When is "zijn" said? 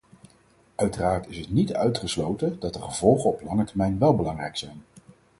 4.57-4.81